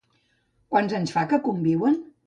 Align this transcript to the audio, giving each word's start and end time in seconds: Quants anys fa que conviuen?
Quants 0.75 0.97
anys 1.01 1.15
fa 1.19 1.27
que 1.35 1.43
conviuen? 1.51 2.05